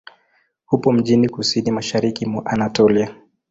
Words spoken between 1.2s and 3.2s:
kusini-mashariki mwa Anatolia.